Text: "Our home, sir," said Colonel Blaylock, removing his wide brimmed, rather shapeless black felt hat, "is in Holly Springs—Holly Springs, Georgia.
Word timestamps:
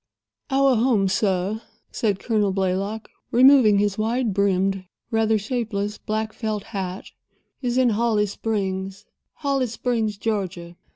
"Our 0.49 0.77
home, 0.77 1.07
sir," 1.07 1.61
said 1.91 2.17
Colonel 2.17 2.51
Blaylock, 2.51 3.07
removing 3.29 3.77
his 3.77 3.99
wide 3.99 4.33
brimmed, 4.33 4.85
rather 5.11 5.37
shapeless 5.37 5.99
black 5.99 6.33
felt 6.33 6.63
hat, 6.63 7.11
"is 7.61 7.77
in 7.77 7.89
Holly 7.89 8.25
Springs—Holly 8.25 9.67
Springs, 9.67 10.17
Georgia. 10.17 10.75